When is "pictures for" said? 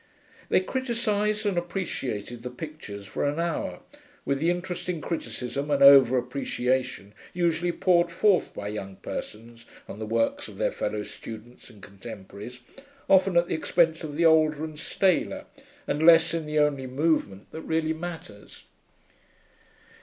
2.49-3.23